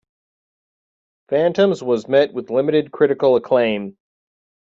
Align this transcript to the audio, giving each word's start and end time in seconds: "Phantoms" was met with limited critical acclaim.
"Phantoms" 1.29 1.83
was 1.83 2.07
met 2.07 2.33
with 2.33 2.49
limited 2.49 2.91
critical 2.91 3.35
acclaim. 3.35 3.97